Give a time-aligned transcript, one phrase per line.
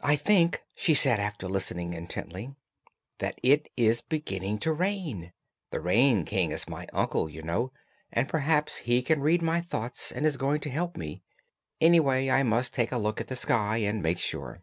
[0.00, 2.54] "I think," she said, after listening intently,
[3.18, 5.34] "that it is beginning to rain.
[5.70, 7.70] The Rain King is my uncle, you know,
[8.10, 11.22] and perhaps he has read my thoughts and is going to help me.
[11.82, 14.62] Anyway I must take a look at the sky and make sure."